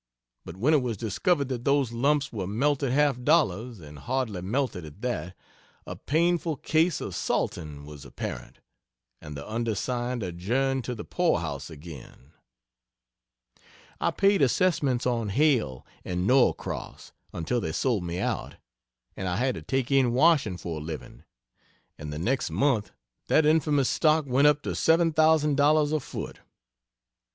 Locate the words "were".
2.33-2.47